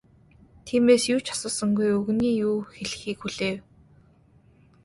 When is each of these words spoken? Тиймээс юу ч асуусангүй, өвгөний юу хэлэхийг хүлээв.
Тиймээс 0.65 1.03
юу 1.13 1.19
ч 1.25 1.27
асуусангүй, 1.33 1.87
өвгөний 1.97 2.33
юу 2.47 2.55
хэлэхийг 2.75 3.17
хүлээв. 3.21 3.57